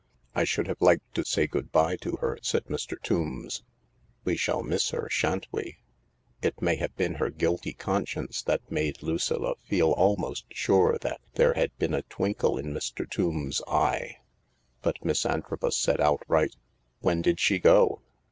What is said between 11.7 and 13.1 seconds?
been a twinkle in Mr.